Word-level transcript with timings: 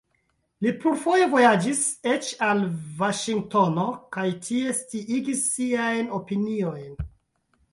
Li 0.65 0.71
plurfoje 0.83 1.25
vojaĝis 1.33 1.83
eĉ 2.13 2.31
al 2.47 2.63
Vaŝingtono 3.01 3.85
kaj 4.17 4.25
tie 4.47 4.75
sciigis 4.79 5.45
siajn 5.53 6.11
opinioj. 6.23 6.79